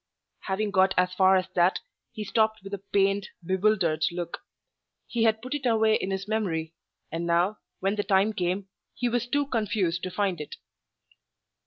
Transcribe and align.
Having 0.45 0.71
got 0.71 0.95
as 0.97 1.13
far 1.13 1.35
as 1.35 1.45
that, 1.53 1.77
he 2.11 2.23
stopped 2.23 2.63
with 2.63 2.73
a 2.73 2.81
pained, 2.91 3.29
bewildered 3.45 4.03
look. 4.11 4.39
He 5.05 5.25
had 5.25 5.43
put 5.43 5.53
it 5.53 5.67
away 5.67 5.93
in 5.93 6.09
his 6.09 6.27
memory, 6.27 6.73
and 7.11 7.27
now, 7.27 7.59
when 7.81 7.97
the 7.97 8.03
time 8.03 8.33
came, 8.33 8.67
he 8.95 9.07
was 9.07 9.27
too 9.27 9.45
confused 9.45 10.01
to 10.01 10.09
find 10.09 10.41
it. 10.41 10.55